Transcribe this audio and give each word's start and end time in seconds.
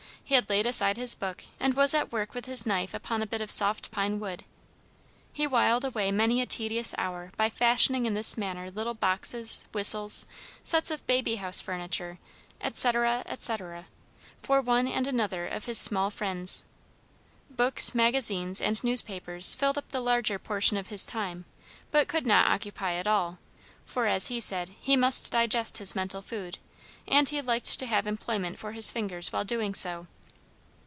He 0.23 0.35
had 0.35 0.49
laid 0.49 0.65
aside 0.65 0.95
his 0.95 1.13
book, 1.13 1.43
and 1.59 1.73
was 1.73 1.93
at 1.93 2.13
work 2.13 2.33
with 2.33 2.45
his 2.45 2.65
knife 2.65 2.93
upon 2.93 3.21
a 3.21 3.27
bit 3.27 3.41
of 3.41 3.51
soft 3.51 3.91
pine 3.91 4.17
wood. 4.17 4.45
He 5.33 5.45
whiled 5.45 5.83
away 5.83 6.09
many 6.09 6.39
a 6.39 6.45
tedious 6.45 6.95
hour 6.97 7.33
by 7.35 7.49
fashioning 7.49 8.05
in 8.05 8.13
this 8.13 8.37
manner 8.37 8.69
little 8.71 8.93
boxes, 8.93 9.65
whistles, 9.73 10.27
sets 10.63 10.89
of 10.89 11.05
baby 11.05 11.35
house 11.37 11.59
furniture, 11.59 12.17
etc., 12.61 13.23
etc., 13.25 13.87
for 14.41 14.61
one 14.61 14.87
and 14.87 15.05
another 15.05 15.45
of 15.49 15.65
his 15.65 15.77
small 15.77 16.09
friends. 16.09 16.63
Books, 17.49 17.93
magazines, 17.93 18.61
and 18.61 18.81
newspapers 18.85 19.53
filled 19.53 19.77
up 19.77 19.91
the 19.91 19.99
larger 19.99 20.39
portion 20.39 20.77
of 20.77 20.87
his 20.87 21.05
time, 21.05 21.43
but 21.89 22.07
could 22.07 22.25
not 22.25 22.49
occupy 22.49 22.91
it 22.93 23.07
all, 23.07 23.37
for, 23.85 24.05
as 24.07 24.27
he 24.27 24.39
said, 24.39 24.73
he 24.79 24.95
must 24.95 25.29
digest 25.33 25.79
his 25.79 25.93
mental 25.93 26.21
food, 26.21 26.57
and 27.05 27.27
he 27.27 27.41
liked 27.41 27.77
to 27.77 27.85
have 27.85 28.07
employment 28.07 28.57
for 28.57 28.71
his 28.71 28.91
fingers 28.91 29.33
while 29.33 29.43
doing 29.43 29.73
so. 29.73 30.07